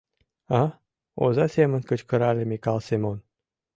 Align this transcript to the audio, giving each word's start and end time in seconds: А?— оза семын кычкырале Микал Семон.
А?— 0.59 0.63
оза 1.25 1.45
семын 1.55 1.81
кычкырале 1.89 2.43
Микал 2.51 2.79
Семон. 2.87 3.17